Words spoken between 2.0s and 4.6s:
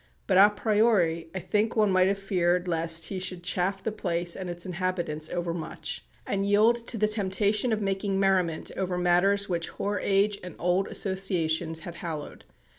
have feared lest he should "chaff" the place and